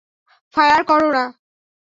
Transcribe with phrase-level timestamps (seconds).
[0.55, 1.23] Fire করো না!